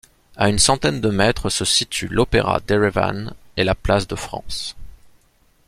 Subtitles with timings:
[0.35, 4.75] À une centaine de mètres se situent l'opéra d'Erevan et la place de France.